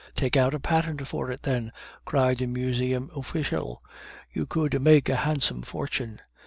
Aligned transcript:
"Take 0.15 0.35
out 0.35 0.55
a 0.55 0.59
patent 0.59 1.07
for 1.07 1.29
it, 1.29 1.43
then," 1.43 1.71
cried 2.05 2.39
the 2.39 2.47
Museum 2.47 3.11
official; 3.15 3.83
"you 4.33 4.47
would 4.55 4.81
make 4.81 5.09
a 5.09 5.15
handsome 5.17 5.61
fortune." 5.61 6.17